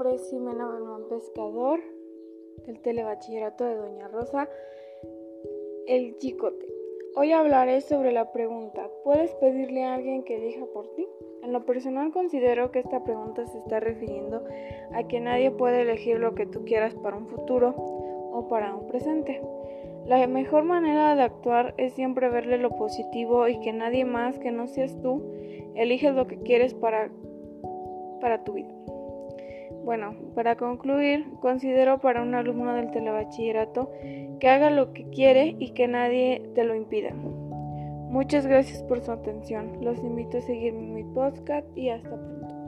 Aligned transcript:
Ximena 0.00 0.66
Belmont 0.66 1.08
Pescador, 1.10 1.78
del 2.66 2.80
Telebachillerato 2.80 3.64
de 3.64 3.74
Doña 3.74 4.08
Rosa, 4.08 4.48
El 5.86 6.16
Chicote. 6.16 6.66
Hoy 7.16 7.32
hablaré 7.32 7.82
sobre 7.82 8.10
la 8.10 8.32
pregunta, 8.32 8.88
¿puedes 9.04 9.34
pedirle 9.34 9.84
a 9.84 9.94
alguien 9.94 10.24
que 10.24 10.36
elija 10.36 10.64
por 10.72 10.88
ti? 10.94 11.06
En 11.42 11.52
lo 11.52 11.66
personal 11.66 12.12
considero 12.12 12.70
que 12.70 12.78
esta 12.78 13.04
pregunta 13.04 13.46
se 13.46 13.58
está 13.58 13.78
refiriendo 13.78 14.42
a 14.94 15.06
que 15.06 15.20
nadie 15.20 15.50
puede 15.50 15.82
elegir 15.82 16.18
lo 16.18 16.34
que 16.34 16.46
tú 16.46 16.64
quieras 16.64 16.94
para 16.94 17.18
un 17.18 17.28
futuro 17.28 17.74
o 17.76 18.46
para 18.48 18.74
un 18.74 18.86
presente. 18.86 19.42
La 20.06 20.26
mejor 20.26 20.64
manera 20.64 21.14
de 21.14 21.22
actuar 21.24 21.74
es 21.76 21.92
siempre 21.92 22.30
verle 22.30 22.56
lo 22.56 22.70
positivo 22.70 23.48
y 23.48 23.60
que 23.60 23.74
nadie 23.74 24.06
más 24.06 24.38
que 24.38 24.50
no 24.50 24.66
seas 24.66 24.98
tú 25.02 25.22
elige 25.74 26.10
lo 26.10 26.26
que 26.26 26.38
quieres 26.38 26.72
para, 26.72 27.10
para 28.22 28.44
tu 28.44 28.54
vida. 28.54 28.74
Bueno, 29.84 30.14
para 30.34 30.56
concluir, 30.56 31.26
considero 31.40 32.00
para 32.00 32.22
un 32.22 32.34
alumno 32.34 32.74
del 32.74 32.90
telebachillerato 32.90 33.90
que 34.38 34.48
haga 34.48 34.70
lo 34.70 34.92
que 34.92 35.08
quiere 35.10 35.56
y 35.58 35.70
que 35.70 35.88
nadie 35.88 36.50
te 36.54 36.64
lo 36.64 36.74
impida. 36.74 37.10
Muchas 38.10 38.46
gracias 38.46 38.82
por 38.82 39.00
su 39.00 39.12
atención. 39.12 39.78
Los 39.80 39.98
invito 39.98 40.38
a 40.38 40.42
seguir 40.42 40.72
mi 40.72 41.04
podcast 41.04 41.66
y 41.76 41.90
hasta 41.90 42.10
pronto. 42.10 42.60